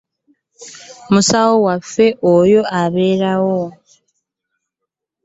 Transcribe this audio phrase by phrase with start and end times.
[1.11, 3.65] Musawo waffe oyo abeera wa?